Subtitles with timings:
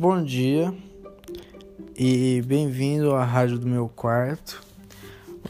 [0.00, 0.72] Bom dia
[1.94, 4.62] e bem-vindo à Rádio do Meu Quarto.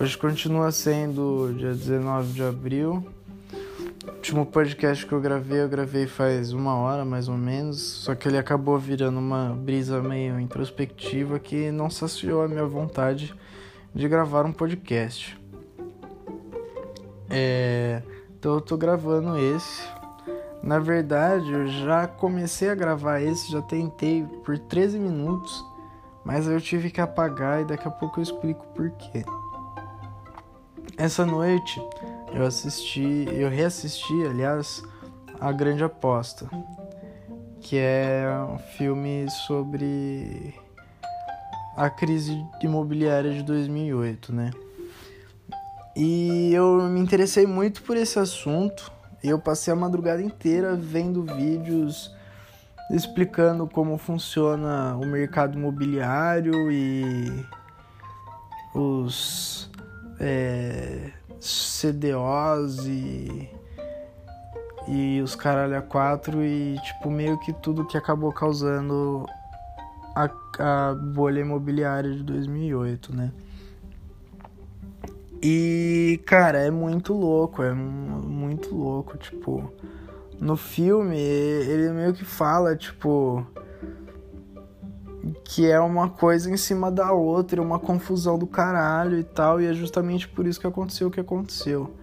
[0.00, 3.06] Hoje continua sendo dia 19 de abril.
[4.04, 8.12] O último podcast que eu gravei, eu gravei faz uma hora mais ou menos, só
[8.16, 13.32] que ele acabou virando uma brisa meio introspectiva que não saciou a minha vontade
[13.94, 15.38] de gravar um podcast.
[17.30, 18.02] É,
[18.36, 19.99] então eu tô gravando esse
[20.62, 25.64] na verdade, eu já comecei a gravar esse, já tentei por 13 minutos,
[26.24, 29.24] mas eu tive que apagar e daqui a pouco eu explico por quê.
[30.98, 31.80] Essa noite
[32.34, 34.82] eu assisti, eu reassisti, aliás,
[35.40, 36.46] A Grande Aposta,
[37.62, 40.54] que é um filme sobre
[41.74, 44.50] a crise imobiliária de 2008, né?
[45.96, 48.92] E eu me interessei muito por esse assunto
[49.28, 52.14] eu passei a madrugada inteira vendo vídeos
[52.90, 57.44] explicando como funciona o mercado imobiliário e
[58.74, 59.70] os
[60.18, 63.48] é, CDOs e,
[64.88, 69.24] e os caralho a quatro e tipo meio que tudo que acabou causando
[70.14, 73.30] a, a bolha imobiliária de 2008, né?
[75.42, 79.72] E, cara, é muito louco, é muito louco, tipo,
[80.38, 83.46] no filme ele meio que fala, tipo,
[85.44, 89.66] que é uma coisa em cima da outra, uma confusão do caralho e tal, e
[89.66, 91.94] é justamente por isso que aconteceu o que aconteceu.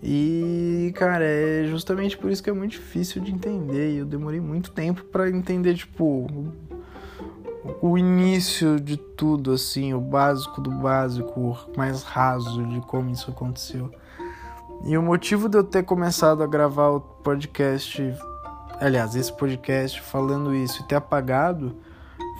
[0.00, 4.40] E, cara, é justamente por isso que é muito difícil de entender, e eu demorei
[4.40, 6.28] muito tempo para entender, tipo,
[7.80, 13.30] o início de tudo, assim, o básico do básico, o mais raso de como isso
[13.30, 13.90] aconteceu.
[14.84, 18.02] E o motivo de eu ter começado a gravar o podcast,
[18.80, 21.76] aliás, esse podcast falando isso e ter apagado,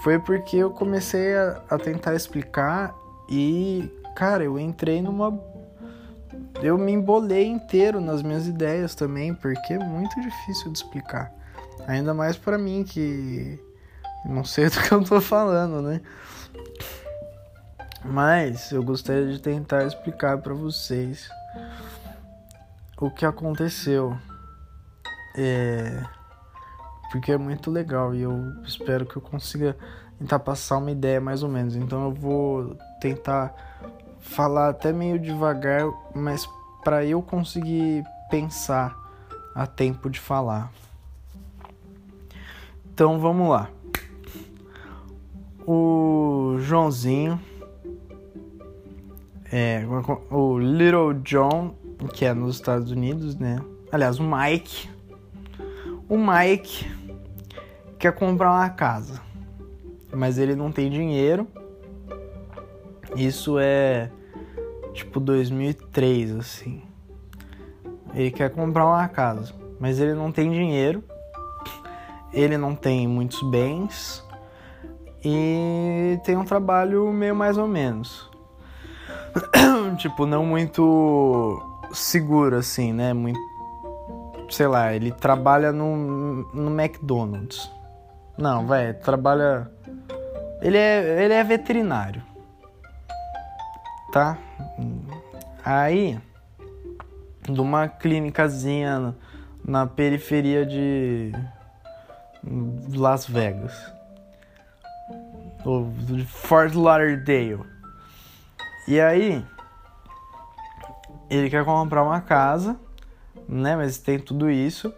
[0.03, 2.95] foi porque eu comecei a, a tentar explicar
[3.29, 5.39] e, cara, eu entrei numa.
[6.63, 11.33] Eu me embolei inteiro nas minhas ideias também, porque é muito difícil de explicar.
[11.87, 13.61] Ainda mais para mim que
[14.25, 16.01] não sei do que eu tô falando, né?
[18.05, 21.29] Mas eu gostaria de tentar explicar para vocês
[23.01, 24.17] o que aconteceu.
[25.37, 26.03] É
[27.11, 29.77] porque é muito legal e eu espero que eu consiga
[30.19, 31.75] tentar passar uma ideia mais ou menos.
[31.75, 33.55] Então eu vou tentar
[34.21, 36.47] falar até meio devagar, mas
[36.85, 38.95] para eu conseguir pensar
[39.55, 40.71] a tempo de falar.
[42.93, 43.71] Então vamos lá
[45.71, 47.39] o Joãozinho,
[49.53, 49.85] é,
[50.31, 51.75] o Little John,
[52.15, 53.63] que é nos Estados Unidos, né?
[53.93, 54.89] Aliás, o Mike.
[56.09, 56.91] O Mike
[57.99, 59.21] quer comprar uma casa,
[60.11, 61.47] mas ele não tem dinheiro.
[63.15, 64.11] Isso é
[64.95, 66.83] tipo 2003, assim.
[68.15, 71.05] Ele quer comprar uma casa, mas ele não tem dinheiro.
[72.33, 74.27] Ele não tem muitos bens
[75.25, 78.31] e tem um trabalho meio mais ou menos.
[79.99, 81.61] tipo, não muito
[81.93, 83.13] seguro assim, né?
[83.13, 83.39] Muito
[84.51, 85.97] sei lá, ele trabalha no,
[86.55, 87.71] no McDonald's.
[88.37, 89.71] Não, vai, trabalha
[90.63, 92.23] ele é ele é veterinário.
[94.13, 94.39] Tá?
[95.65, 96.19] Aí
[97.43, 99.15] de uma clínicazinha
[99.65, 101.33] na periferia de
[102.95, 103.98] Las Vegas
[106.07, 107.61] de Fort Lauderdale.
[108.87, 109.45] E aí,
[111.29, 112.79] ele quer comprar uma casa,
[113.49, 113.77] né?
[113.77, 114.93] Mas tem tudo isso.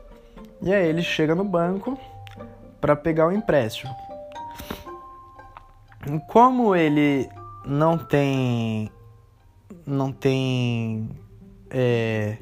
[0.63, 1.99] E aí ele chega no banco
[2.81, 3.95] para pegar o empréstimo.
[6.29, 7.29] Como ele
[7.65, 8.91] não tem
[9.87, 11.11] não tem
[11.71, 12.37] é,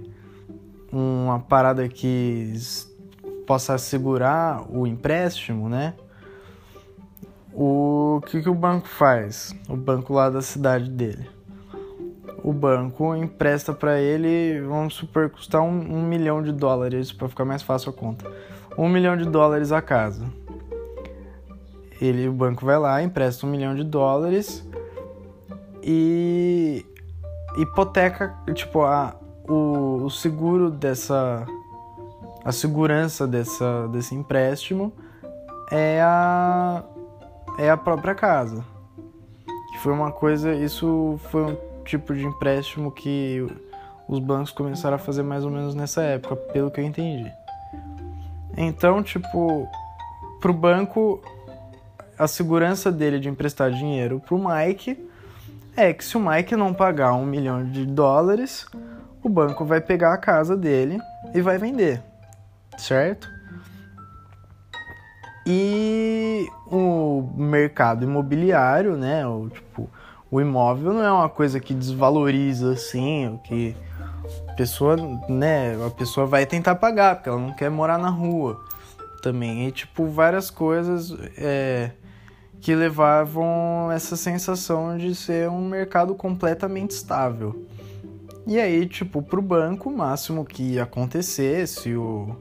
[0.93, 2.53] uma parada que
[3.47, 5.95] possa segurar o empréstimo, né?
[7.53, 9.55] O que, que o banco faz?
[9.69, 11.29] O banco lá da cidade dele.
[12.43, 17.45] O banco empresta para ele, vamos supor, custar um, um milhão de dólares para ficar
[17.45, 18.31] mais fácil a conta.
[18.77, 20.25] Um milhão de dólares a casa.
[22.01, 24.65] Ele, o banco vai lá, empresta um milhão de dólares
[25.83, 26.87] e
[27.57, 29.17] hipoteca, tipo, a,
[29.49, 31.47] o, o seguro dessa.
[32.45, 34.93] A segurança dessa, desse empréstimo
[35.71, 36.83] é a,
[37.59, 38.65] é a própria casa.
[39.73, 43.47] Que foi uma coisa, isso foi um tipo de empréstimo que
[44.09, 47.31] os bancos começaram a fazer mais ou menos nessa época, pelo que eu entendi.
[48.57, 49.69] Então, tipo,
[50.41, 51.21] pro banco
[52.19, 55.09] a segurança dele de emprestar dinheiro pro Mike
[55.77, 58.67] é que se o Mike não pagar um milhão de dólares,
[59.23, 60.99] o banco vai pegar a casa dele
[61.33, 62.03] e vai vender,
[62.77, 63.38] certo?
[65.51, 69.89] E o mercado imobiliário, né, o, tipo,
[70.31, 73.75] o imóvel não é uma coisa que desvaloriza assim, o que
[74.47, 74.95] a pessoa,
[75.27, 78.61] né, a pessoa vai tentar pagar, porque ela não quer morar na rua
[79.23, 79.67] também.
[79.67, 81.93] E tipo, várias coisas é,
[82.61, 87.65] que levavam essa sensação de ser um mercado completamente estável.
[88.47, 92.37] E aí, tipo, pro banco, o máximo que ia acontecer se o,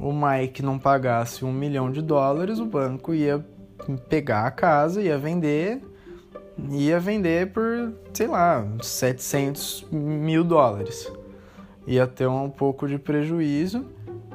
[0.00, 3.44] o Mike não pagasse um milhão de dólares, o banco ia
[4.08, 5.82] pegar a casa, ia vender,
[6.70, 11.10] ia vender por, sei lá, 700 mil dólares.
[11.86, 13.84] Ia ter um pouco de prejuízo,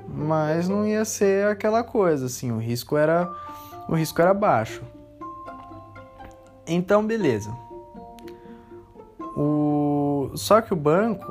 [0.08, 3.32] mas não ia ser aquela coisa, assim, o risco era,
[3.88, 4.82] o risco era baixo.
[6.66, 7.50] Então, beleza.
[9.36, 10.32] O...
[10.36, 11.26] Só que o banco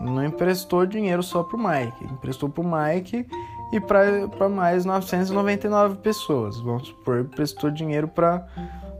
[0.00, 3.26] não emprestou dinheiro só pro Mike, emprestou pro Mike
[3.72, 6.58] e para mais 999 pessoas.
[6.60, 8.46] Vamos supor, emprestou dinheiro para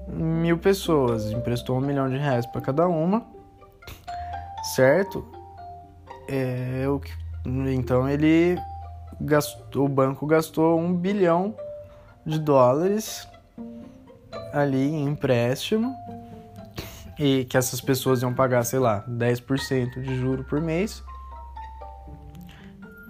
[0.08, 3.26] mil pessoas, emprestou um milhão de reais para cada uma,
[4.74, 5.26] certo?
[6.28, 7.12] É, o que,
[7.72, 8.58] então ele
[9.20, 11.54] gastou, o banco gastou um bilhão
[12.24, 13.26] de dólares
[14.52, 15.94] ali em empréstimo
[17.18, 21.02] e que essas pessoas iam pagar, sei lá, 10% de juro por mês.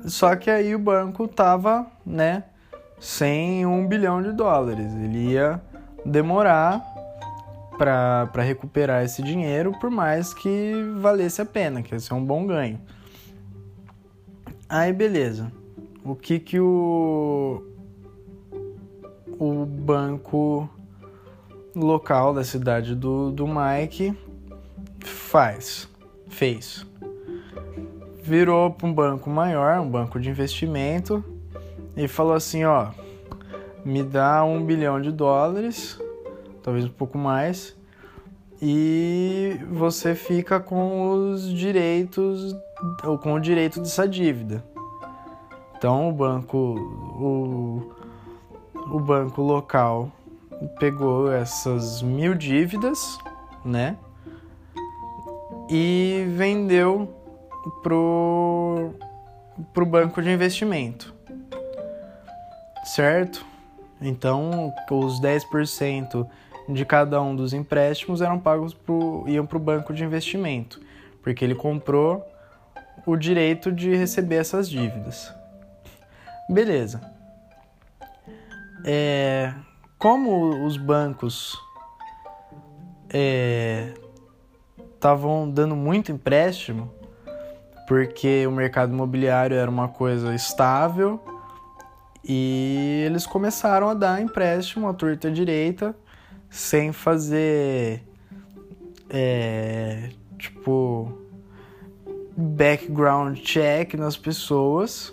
[0.06, 2.44] Só que aí o banco tava, né,
[3.00, 4.94] sem um bilhão de dólares.
[4.94, 5.60] Ele ia
[6.04, 6.82] demorar
[7.76, 12.46] para recuperar esse dinheiro, por mais que valesse a pena, que ia ser um bom
[12.46, 12.80] ganho.
[14.68, 15.52] Aí beleza.
[16.04, 17.62] O que que o
[19.38, 20.68] o banco
[21.74, 24.16] local da cidade do, do Mike
[25.00, 25.88] faz,
[26.28, 26.84] fez.
[28.28, 31.24] Virou para um banco maior, um banco de investimento,
[31.96, 32.88] e falou assim, ó,
[33.82, 35.98] me dá um bilhão de dólares,
[36.62, 37.74] talvez um pouco mais,
[38.60, 42.54] e você fica com os direitos,
[43.02, 44.62] ou com o direito dessa dívida.
[45.78, 47.94] Então o banco, o,
[48.92, 50.12] o banco local
[50.78, 53.18] pegou essas mil dívidas,
[53.64, 53.96] né?
[55.70, 57.17] E vendeu
[57.82, 58.94] pro,
[59.72, 61.14] pro banco de investimento,
[62.84, 63.44] certo?
[64.00, 66.26] Então, os 10%
[66.68, 70.80] de cada um dos empréstimos eram pagos pro, iam para o banco de investimento,
[71.22, 72.24] porque ele comprou
[73.06, 75.32] o direito de receber essas dívidas.
[76.48, 77.00] Beleza.
[78.84, 79.52] É,
[79.98, 81.58] como os bancos
[84.94, 86.92] estavam é, dando muito empréstimo,
[87.88, 91.18] porque o mercado imobiliário era uma coisa estável
[92.22, 95.96] e eles começaram a dar empréstimo à torta direita
[96.50, 98.02] sem fazer
[99.08, 101.18] é, tipo
[102.36, 105.10] background check nas pessoas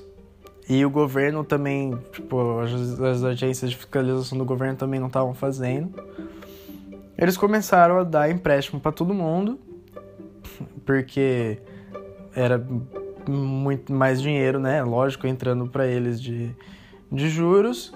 [0.67, 5.33] e o governo também, tipo, as, as agências de fiscalização do governo também não estavam
[5.33, 5.93] fazendo.
[7.17, 9.59] Eles começaram a dar empréstimo para todo mundo,
[10.85, 11.59] porque
[12.35, 12.63] era
[13.27, 14.83] muito mais dinheiro, né?
[14.83, 16.55] Lógico, entrando para eles de,
[17.11, 17.93] de juros.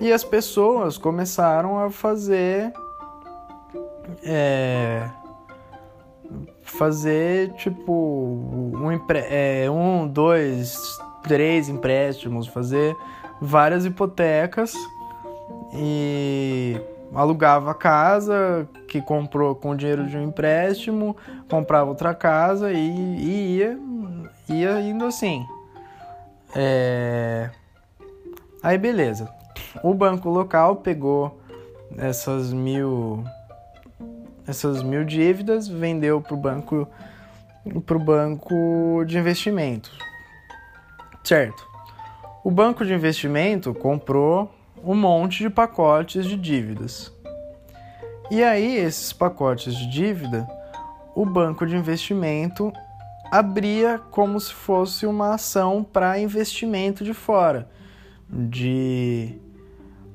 [0.00, 2.72] E as pessoas começaram a fazer.
[4.24, 5.08] É,
[6.62, 8.90] fazer tipo um,
[9.30, 12.96] é, um, dois, três empréstimos, fazer
[13.40, 14.74] várias hipotecas
[15.74, 16.80] e
[17.14, 21.16] alugava a casa que comprou com dinheiro de um empréstimo,
[21.48, 23.78] comprava outra casa e, e ia,
[24.48, 25.46] ia indo assim.
[26.54, 27.50] É...
[28.62, 29.28] Aí beleza.
[29.82, 31.40] O banco local pegou
[31.96, 33.24] essas mil
[34.46, 36.88] essas mil dívidas, vendeu para o banco
[37.86, 39.96] pro banco de investimentos
[41.22, 41.66] certo?
[42.44, 47.12] O banco de investimento comprou um monte de pacotes de dívidas.
[48.30, 50.46] E aí, esses pacotes de dívida,
[51.14, 52.72] o banco de investimento
[53.30, 57.68] abria como se fosse uma ação para investimento de fora,
[58.28, 59.38] de,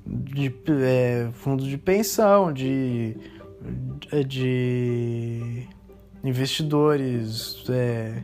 [0.06, 3.18] de é, fundos de pensão, de,
[4.28, 5.68] de
[6.24, 7.64] investidores.
[7.70, 8.24] É,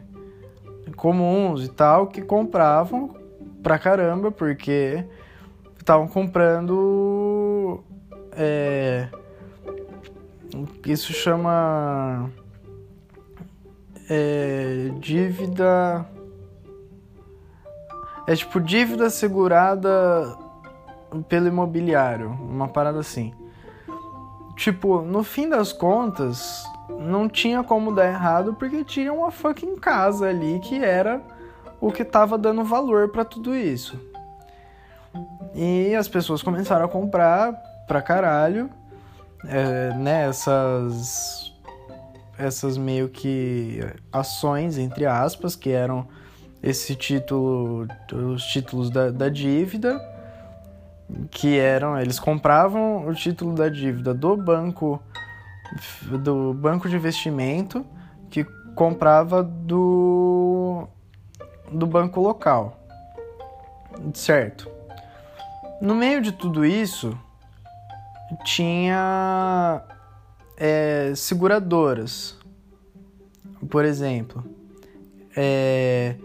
[0.96, 3.16] comuns e tal que compravam
[3.62, 5.04] pra caramba porque
[5.84, 7.84] estavam comprando
[8.32, 9.10] É,
[10.86, 12.30] isso chama
[14.10, 16.06] é, dívida.
[18.26, 20.38] É tipo dívida segurada
[21.28, 23.34] pelo imobiliário, uma parada assim.
[24.56, 30.30] Tipo, no fim das contas, não tinha como dar errado porque tinha uma fucking casa
[30.30, 31.22] ali que era
[31.82, 34.00] o que tava dando valor para tudo isso.
[35.56, 37.54] E as pessoas começaram a comprar
[37.88, 38.70] pra caralho,
[39.46, 41.54] é, né, essas,
[42.38, 43.80] essas meio que
[44.12, 46.08] ações, entre aspas, que eram
[46.62, 50.02] esse título, os títulos da, da dívida,
[51.30, 55.02] que eram, eles compravam o título da dívida do banco,
[56.24, 57.86] do banco de investimento,
[58.30, 58.44] que
[58.76, 60.88] comprava do,
[61.72, 62.80] do banco local,
[64.14, 64.73] certo?
[65.84, 67.20] No meio de tudo isso,
[68.46, 69.84] tinha
[70.56, 72.40] é, seguradoras.
[73.70, 74.42] Por exemplo,
[75.36, 76.16] é,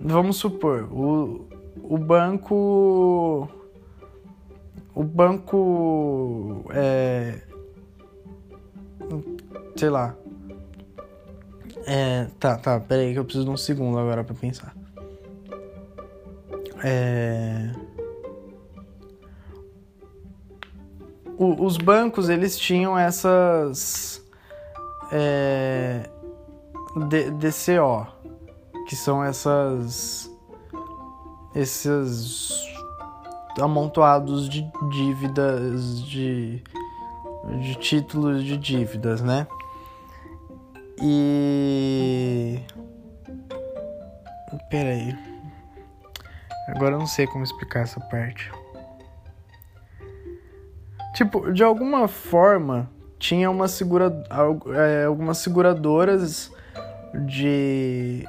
[0.00, 1.46] vamos supor, o,
[1.84, 3.48] o banco.
[4.92, 6.64] O banco.
[6.70, 7.40] É,
[9.76, 10.16] sei lá.
[11.86, 14.74] É, tá, tá, peraí que eu preciso de um segundo agora pra pensar.
[16.82, 17.83] É.
[21.38, 24.22] o, os bancos eles tinham essas
[25.12, 26.08] é,
[27.38, 28.06] DCO,
[28.88, 30.30] que são essas
[31.54, 32.50] esses
[33.60, 36.62] amontoados de dívidas de,
[37.60, 39.46] de títulos de dívidas, né?
[41.00, 42.60] E
[44.70, 45.16] peraí,
[46.68, 48.50] agora eu não sei como explicar essa parte.
[51.14, 54.12] Tipo, de alguma forma, tinha uma segura,
[54.74, 56.50] é, algumas seguradoras
[57.26, 58.26] de.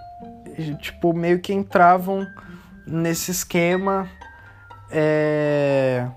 [0.79, 2.25] Tipo, meio que entravam
[2.85, 4.07] nesse esquema.
[4.91, 6.07] É,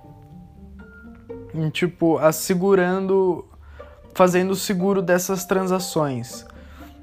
[1.73, 3.45] tipo, assegurando.
[4.15, 6.45] Fazendo o seguro dessas transações.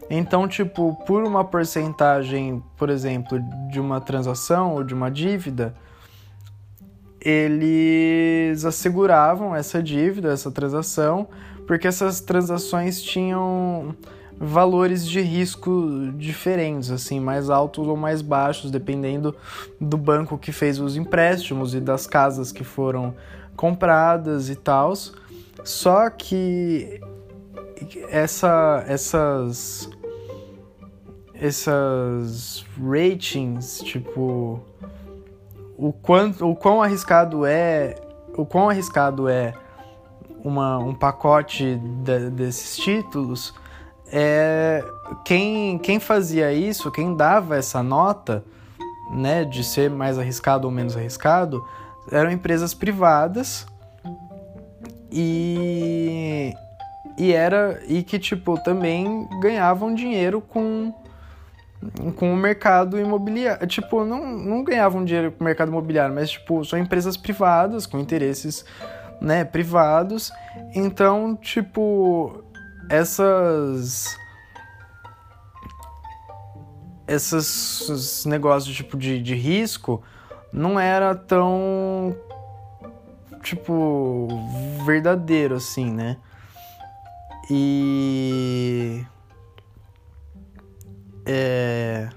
[0.10, 3.40] Então, tipo, por uma porcentagem, por exemplo,
[3.72, 5.74] de uma transação ou de uma dívida,
[7.26, 11.28] eles asseguravam essa dívida, essa transação,
[11.66, 13.96] porque essas transações tinham
[14.40, 19.36] valores de risco diferentes, assim, mais altos ou mais baixos, dependendo
[19.82, 23.16] do banco que fez os empréstimos e das casas que foram
[23.56, 24.94] compradas e tal.
[25.64, 27.00] Só que
[28.12, 29.90] essa, essas
[31.34, 34.62] essas ratings, tipo
[35.78, 37.96] o quanto o quão arriscado é
[38.38, 39.54] o quão arriscado é
[40.44, 43.54] uma, um pacote de, desses títulos
[44.12, 44.84] é
[45.24, 48.44] quem, quem fazia isso, quem dava essa nota,
[49.12, 51.66] né, de ser mais arriscado ou menos arriscado,
[52.12, 53.66] eram empresas privadas
[55.12, 56.54] e
[57.18, 60.94] e era e que tipo também ganhavam dinheiro com
[62.16, 63.66] com o mercado imobiliário.
[63.68, 68.00] Tipo, não, não ganhavam dinheiro com o mercado imobiliário, mas tipo, são empresas privadas com
[68.00, 68.66] interesses,
[69.22, 70.32] né, privados.
[70.74, 72.44] Então, tipo,
[72.90, 74.18] essas
[77.08, 80.02] esses negócios tipo de, de risco
[80.52, 82.16] não era tão
[83.44, 84.28] tipo
[84.86, 86.18] verdadeiro assim, né?
[87.50, 89.06] E
[91.26, 92.10] é.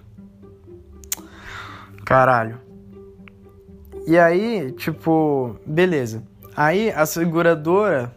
[2.04, 2.58] Caralho.
[4.06, 6.22] E aí, tipo, beleza.
[6.56, 8.14] Aí a seguradora,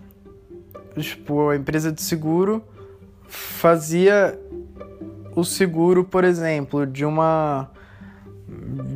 [0.97, 2.63] tipo, a empresa de seguro
[3.27, 4.39] fazia
[5.35, 7.69] o seguro, por exemplo, de uma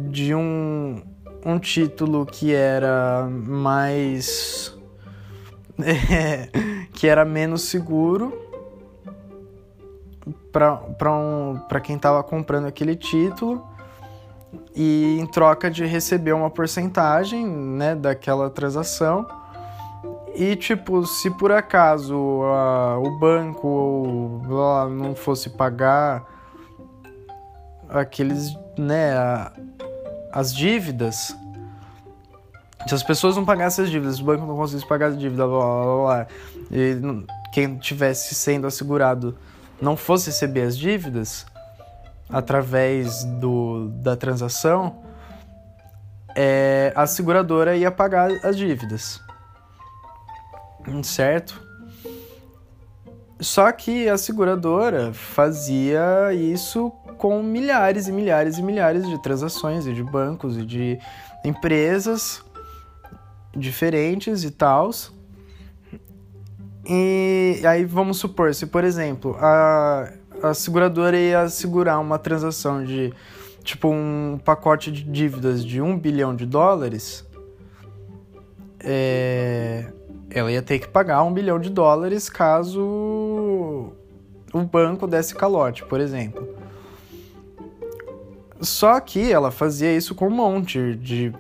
[0.10, 1.02] de um
[1.46, 4.76] um título que era mais
[5.80, 6.50] é,
[6.92, 8.45] que era menos seguro
[10.52, 13.66] para um, quem estava comprando aquele título
[14.76, 19.26] e em troca de receber uma porcentagem né, daquela transação.
[20.36, 26.26] E, tipo, se por acaso uh, o banco uh, não fosse pagar
[27.90, 29.14] aqueles, né,
[30.32, 31.36] as dívidas,
[32.86, 35.60] se as pessoas não pagassem as dívidas, o banco não conseguisse pagar as dívidas, blá,
[35.60, 36.28] blá, blá,
[36.70, 37.00] e
[37.54, 39.38] quem tivesse sendo assegurado
[39.82, 41.46] não fosse receber as dívidas
[42.30, 45.04] através do, da transação,
[46.36, 49.22] é, a seguradora ia pagar as dívidas.
[51.04, 51.64] certo?
[53.40, 59.94] Só que a seguradora fazia isso com milhares e milhares e milhares de transações e
[59.94, 61.00] de bancos e de
[61.44, 62.44] empresas
[63.56, 65.14] diferentes e tals.
[66.88, 70.12] E aí vamos supor, se por exemplo, a,
[70.44, 73.12] a seguradora ia segurar uma transação de
[73.64, 77.26] tipo um pacote de dívidas de um bilhão de dólares,
[78.80, 79.92] é,
[80.30, 83.92] ela ia ter que pagar um bilhão de dólares caso
[84.54, 86.48] o banco desse calote, por exemplo.
[88.62, 91.34] Só que ela fazia isso com um monte de,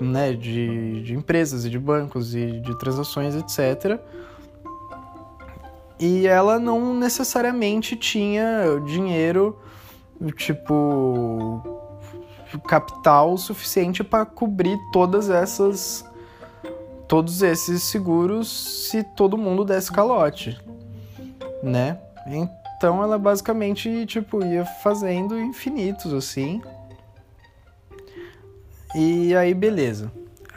[0.00, 3.98] né, de, de empresas e de bancos e de transações, etc.
[6.04, 9.56] E ela não necessariamente tinha dinheiro,
[10.34, 11.62] tipo,
[12.66, 16.04] capital suficiente para cobrir todas essas
[17.06, 18.48] todos esses seguros
[18.88, 20.60] se todo mundo desse calote,
[21.62, 22.00] né?
[22.26, 26.60] Então ela basicamente tipo ia fazendo infinitos assim.
[28.92, 30.10] E aí beleza.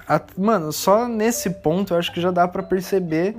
[0.08, 3.38] A, mano, só nesse ponto eu acho que já dá para perceber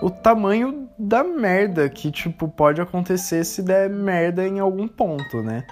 [0.00, 5.66] o tamanho da merda que tipo pode acontecer se der merda em algum ponto, né?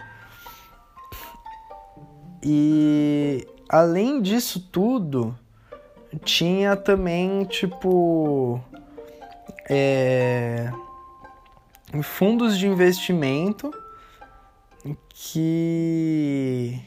[2.42, 5.37] E além disso tudo,
[6.25, 8.60] tinha também, tipo.
[9.68, 10.70] É,
[12.02, 13.70] fundos de investimento
[15.10, 16.80] que.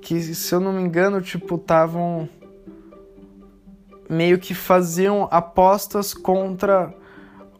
[0.00, 2.28] Que, se eu não me engano, tipo, estavam.
[4.08, 6.94] Meio que faziam apostas contra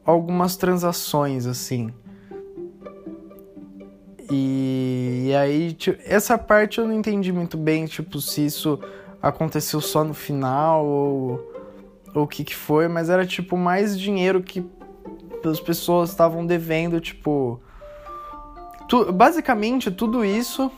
[0.05, 1.93] algumas transações, assim.
[4.31, 8.79] E, e aí, tipo, essa parte eu não entendi muito bem, tipo, se isso
[9.21, 11.55] aconteceu só no final ou
[12.15, 14.65] o que que foi, mas era tipo mais dinheiro que
[15.45, 17.61] as pessoas estavam devendo, tipo,
[18.89, 20.71] tu, basicamente tudo isso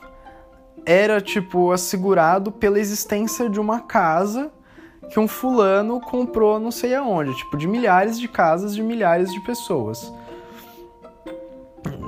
[0.85, 4.50] era tipo assegurado pela existência de uma casa
[5.11, 9.40] que um fulano comprou não sei aonde, tipo, de milhares de casas de milhares de
[9.40, 10.12] pessoas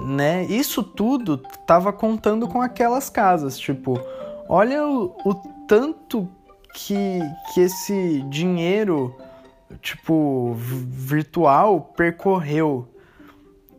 [0.06, 0.44] né?
[0.44, 4.00] Isso tudo tava contando com aquelas casas, tipo,
[4.48, 5.34] olha o, o
[5.66, 6.28] tanto
[6.74, 7.20] que,
[7.52, 9.14] que esse dinheiro,
[9.80, 12.88] tipo, virtual percorreu,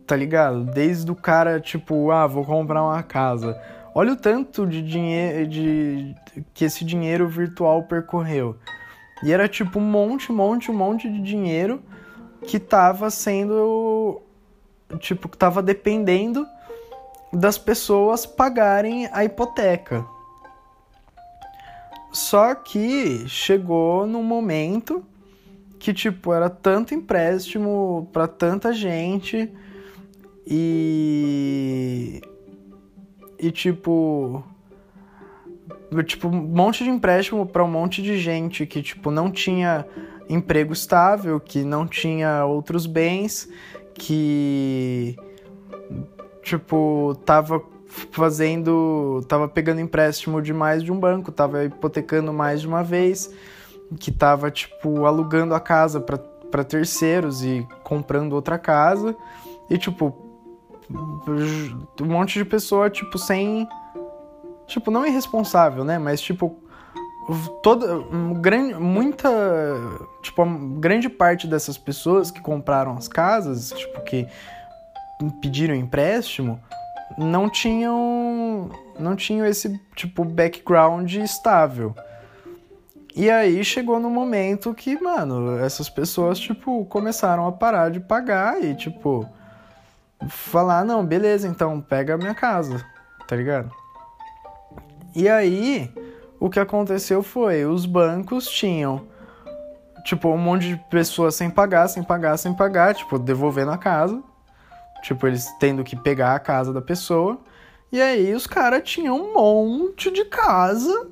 [0.06, 0.64] tá ligado?
[0.64, 3.60] Desde o cara, tipo, ah, vou comprar uma casa.
[3.94, 6.14] Olha o tanto de dinheiro de
[6.52, 8.56] que esse dinheiro virtual percorreu.
[9.22, 11.82] E era tipo um monte, monte, um monte de dinheiro
[12.46, 14.20] que tava sendo
[14.98, 16.46] tipo, que tava dependendo
[17.32, 20.04] das pessoas pagarem a hipoteca.
[22.12, 25.04] Só que chegou num momento
[25.80, 29.52] que, tipo, era tanto empréstimo para tanta gente
[30.46, 32.22] e.
[33.38, 34.44] E, tipo.
[36.02, 39.86] Tipo, um monte de empréstimo para um monte de gente que, tipo, não tinha
[40.28, 43.48] emprego estável, que não tinha outros bens
[43.94, 45.16] que
[46.42, 47.62] tipo tava
[48.10, 53.32] fazendo, tava pegando empréstimo de mais de um banco, tava hipotecando mais de uma vez,
[53.98, 59.16] que tava tipo alugando a casa para terceiros e comprando outra casa.
[59.70, 60.14] E tipo
[62.00, 63.66] um monte de pessoa tipo sem
[64.74, 66.58] tipo não irresponsável, né, mas tipo
[67.62, 67.86] toda
[68.40, 69.30] grande muita
[70.20, 70.44] tipo
[70.78, 74.26] grande parte dessas pessoas que compraram as casas tipo que
[75.40, 76.60] pediram empréstimo
[77.16, 81.94] não tinham não tinham esse tipo background estável.
[83.16, 88.62] E aí chegou no momento que mano essas pessoas tipo começaram a parar de pagar
[88.62, 89.28] e tipo
[90.28, 92.84] falar não beleza então pega a minha casa
[93.28, 93.83] tá ligado
[95.14, 95.90] e aí
[96.40, 99.06] o que aconteceu foi, os bancos tinham,
[100.04, 104.22] tipo, um monte de pessoas sem pagar, sem pagar, sem pagar, tipo, devolvendo a casa.
[105.02, 107.38] Tipo, eles tendo que pegar a casa da pessoa.
[107.92, 111.08] E aí os caras tinham um monte de casa.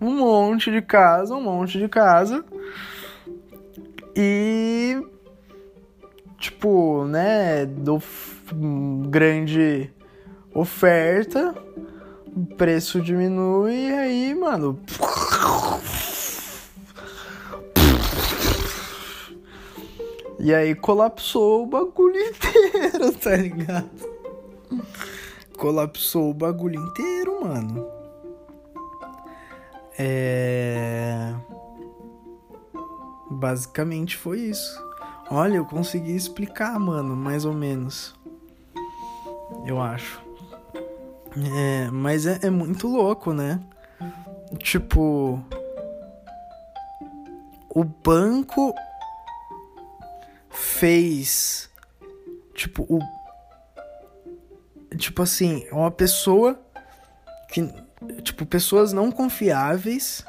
[0.00, 2.44] Um monte de casa, um monte de casa.
[4.14, 5.00] E.
[6.38, 7.66] Tipo, né?
[7.66, 8.00] Do
[9.08, 9.92] grande
[10.54, 11.54] oferta
[12.34, 14.78] o preço diminui e aí, mano.
[20.38, 23.90] E aí colapsou o bagulho inteiro, tá ligado?
[25.58, 27.86] Colapsou o bagulho inteiro, mano.
[29.98, 31.34] É.
[33.30, 34.82] basicamente foi isso.
[35.30, 38.14] Olha, eu consegui explicar, mano, mais ou menos.
[39.66, 40.29] Eu acho.
[41.36, 43.60] É, mas é, é muito louco, né?
[44.58, 45.42] Tipo.
[47.68, 48.74] O banco
[50.50, 51.70] fez.
[52.54, 52.98] Tipo, o.
[54.96, 56.60] Tipo assim, uma pessoa
[57.48, 57.72] que.
[58.22, 60.24] Tipo, pessoas não confiáveis.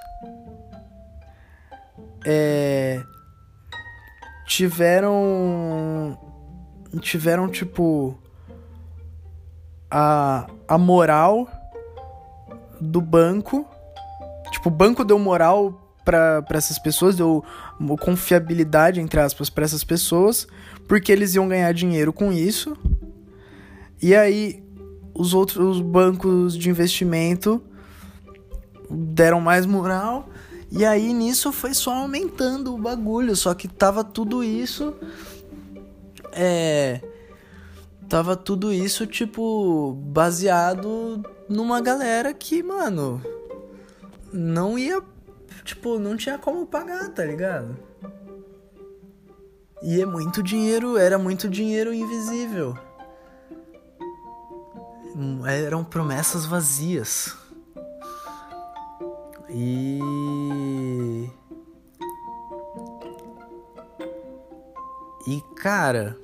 [2.26, 3.02] É.
[4.46, 6.20] Tiveram.
[7.00, 8.21] Tiveram, tipo.
[9.91, 11.47] A, a moral
[12.80, 13.67] do banco.
[14.51, 17.43] Tipo, o banco deu moral para essas pessoas, deu
[17.99, 20.47] confiabilidade, entre aspas, para essas pessoas,
[20.88, 22.75] porque eles iam ganhar dinheiro com isso.
[24.01, 24.63] E aí,
[25.13, 27.62] os outros bancos de investimento
[28.89, 30.27] deram mais moral.
[30.71, 33.36] E aí, nisso foi só aumentando o bagulho.
[33.36, 34.95] Só que tava tudo isso.
[36.34, 37.01] É.
[38.12, 43.21] Tava tudo isso, tipo, baseado numa galera que, mano,
[44.34, 45.02] não ia
[45.63, 47.78] tipo, não tinha como pagar, tá ligado?
[49.82, 52.78] E é muito dinheiro, era muito dinheiro invisível.
[55.47, 57.34] Eram promessas vazias.
[59.50, 61.30] E.
[65.26, 66.17] E cara.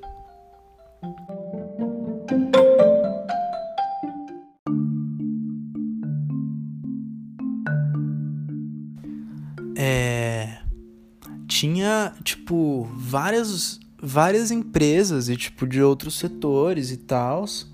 [11.58, 17.66] Tinha, tipo, várias, várias empresas e, tipo, de outros setores e tals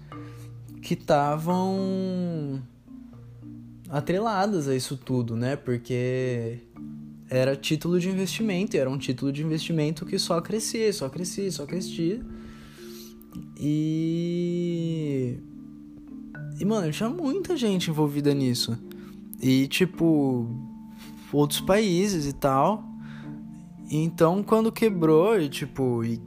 [0.81, 2.63] que estavam
[3.91, 5.55] atreladas a isso tudo, né?
[5.55, 6.61] Porque
[7.29, 11.67] era título de investimento, era um título de investimento que só crescia, só crescia, só
[11.67, 12.25] crescia.
[13.67, 15.39] E.
[16.61, 18.79] E, mano, tinha muita gente envolvida nisso.
[19.41, 20.47] E, tipo,
[21.33, 22.85] outros países e tal.
[23.91, 26.21] Então, quando quebrou, e, tipo, e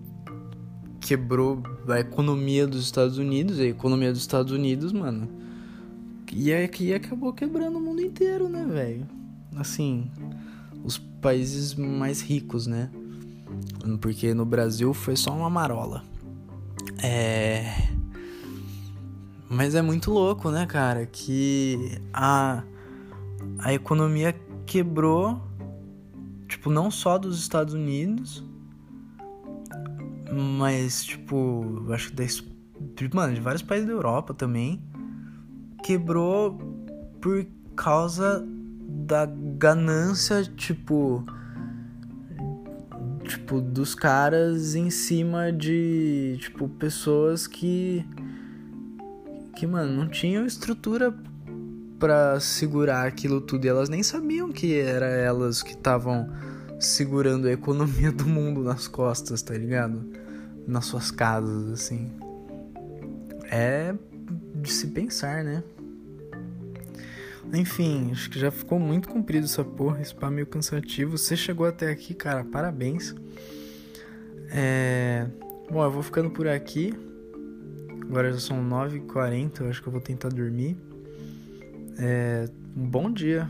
[0.99, 5.29] quebrou a economia dos Estados Unidos, a economia dos Estados Unidos, mano,
[6.33, 9.07] e aqui acabou quebrando o mundo inteiro, né, velho?
[9.55, 10.09] Assim,
[10.83, 12.89] os países mais ricos, né?
[14.01, 16.03] Porque no Brasil foi só uma marola.
[17.03, 17.63] É.
[19.49, 21.05] Mas é muito louco, né, cara?
[21.05, 22.63] Que a,
[23.59, 25.47] a economia quebrou
[26.47, 28.43] Tipo, não só dos Estados Unidos,
[30.31, 32.15] mas, tipo, acho que
[32.95, 34.81] da, mano, de vários países da Europa também.
[35.83, 36.57] Quebrou
[37.21, 38.45] por causa
[39.05, 41.25] da ganância, tipo.
[43.27, 48.05] Tipo, dos caras em cima de, tipo, pessoas que.
[49.55, 51.13] Que, mano, não tinham estrutura
[51.99, 56.29] para segurar aquilo tudo e elas nem sabiam que era elas que estavam
[56.79, 60.05] segurando a economia do mundo nas costas, tá ligado?
[60.67, 62.11] Nas suas casas, assim.
[63.49, 63.93] É
[64.55, 65.63] de se pensar, né?
[67.53, 71.17] Enfim, acho que já ficou muito comprido essa porra, esse pá meio cansativo.
[71.17, 73.15] Você chegou até aqui, cara, parabéns.
[74.49, 75.27] É...
[75.69, 76.93] Bom, eu vou ficando por aqui.
[78.01, 80.77] Agora já são 9h40, eu acho que eu vou tentar dormir.
[81.99, 83.49] É, um bom dia.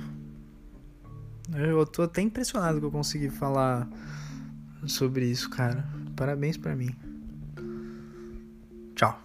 [1.54, 3.88] Eu tô até impressionado que eu consegui falar
[4.88, 5.88] sobre isso, cara.
[6.16, 6.96] Parabéns para mim.
[8.96, 9.22] Tchau.